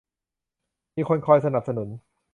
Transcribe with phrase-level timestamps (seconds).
[0.95, 1.89] มีคนคอยสนับสนุน